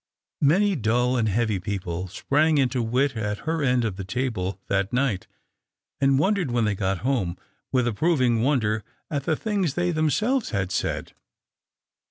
[0.41, 4.91] Many dull and heavy people sprang into wit at her end of the table that
[4.91, 5.27] night,
[5.99, 7.37] and wondered, when they got home,
[7.71, 11.13] with approving wonder at the things they themselves had said.